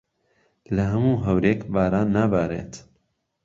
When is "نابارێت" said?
2.17-2.73